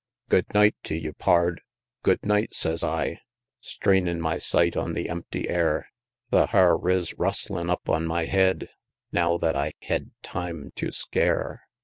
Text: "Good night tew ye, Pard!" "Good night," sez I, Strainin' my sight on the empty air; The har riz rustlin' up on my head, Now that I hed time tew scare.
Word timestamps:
"Good 0.29 0.51
night 0.55 0.73
tew 0.81 0.95
ye, 0.95 1.11
Pard!" 1.11 1.61
"Good 2.01 2.25
night," 2.25 2.55
sez 2.55 2.83
I, 2.83 3.19
Strainin' 3.59 4.19
my 4.19 4.39
sight 4.39 4.75
on 4.75 4.93
the 4.93 5.07
empty 5.07 5.47
air; 5.47 5.89
The 6.31 6.47
har 6.47 6.75
riz 6.75 7.13
rustlin' 7.19 7.69
up 7.69 7.87
on 7.87 8.07
my 8.07 8.25
head, 8.25 8.69
Now 9.11 9.37
that 9.37 9.55
I 9.55 9.73
hed 9.79 10.09
time 10.23 10.71
tew 10.75 10.91
scare. 10.91 11.67